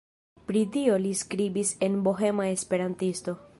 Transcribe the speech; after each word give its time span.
Pri 0.51 0.63
tio 0.75 0.95
li 1.03 1.11
skribis 1.19 1.75
en 1.89 2.01
"Bohema 2.09 2.51
Esperantisto". 2.57 3.41